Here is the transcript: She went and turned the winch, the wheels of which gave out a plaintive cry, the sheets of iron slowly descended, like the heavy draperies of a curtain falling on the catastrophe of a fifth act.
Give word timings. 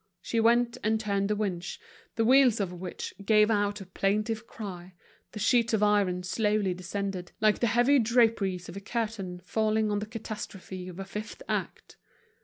She 0.19 0.39
went 0.39 0.79
and 0.83 0.99
turned 0.99 1.29
the 1.29 1.35
winch, 1.35 1.79
the 2.15 2.25
wheels 2.25 2.59
of 2.59 2.73
which 2.73 3.13
gave 3.23 3.51
out 3.51 3.81
a 3.81 3.85
plaintive 3.85 4.47
cry, 4.47 4.95
the 5.33 5.37
sheets 5.39 5.73
of 5.75 5.83
iron 5.83 6.23
slowly 6.23 6.73
descended, 6.73 7.33
like 7.39 7.59
the 7.59 7.67
heavy 7.67 7.99
draperies 7.99 8.67
of 8.67 8.75
a 8.75 8.79
curtain 8.81 9.43
falling 9.45 9.91
on 9.91 9.99
the 9.99 10.07
catastrophe 10.07 10.87
of 10.87 10.97
a 10.99 11.05
fifth 11.05 11.43
act. 11.47 11.97